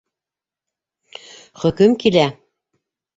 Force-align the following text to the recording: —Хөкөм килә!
—Хөкөм 1.63 1.93
килә! 2.05 2.25